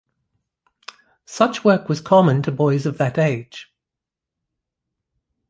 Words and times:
Such 1.27 1.63
work 1.63 1.87
was 1.87 2.01
common 2.01 2.41
to 2.41 2.51
boys 2.51 2.87
of 2.87 2.97
that 2.97 3.19
age. 3.19 3.71